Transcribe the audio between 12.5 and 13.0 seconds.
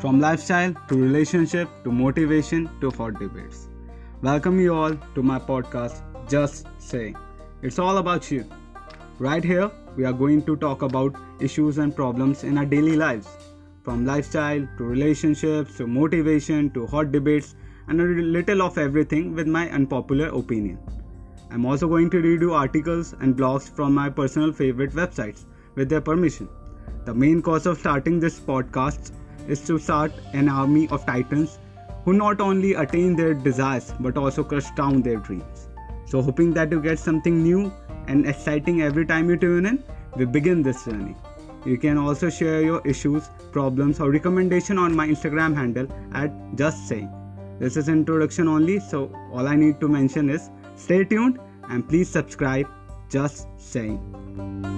our daily